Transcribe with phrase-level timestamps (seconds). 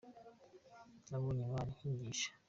[1.09, 2.27] Nabonye Imana inyigisha.